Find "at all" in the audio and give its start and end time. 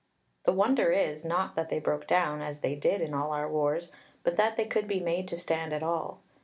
5.73-6.21